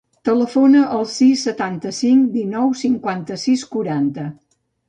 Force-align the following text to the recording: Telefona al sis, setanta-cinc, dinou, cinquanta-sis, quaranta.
Telefona 0.27 0.79
al 0.95 1.05
sis, 1.15 1.43
setanta-cinc, 1.49 2.25
dinou, 2.39 2.75
cinquanta-sis, 2.83 3.67
quaranta. 3.77 4.27